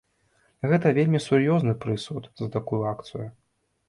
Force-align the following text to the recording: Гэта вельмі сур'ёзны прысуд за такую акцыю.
Гэта 0.69 0.93
вельмі 0.97 1.19
сур'ёзны 1.25 1.75
прысуд 1.83 2.23
за 2.41 2.47
такую 2.57 2.81
акцыю. 2.93 3.27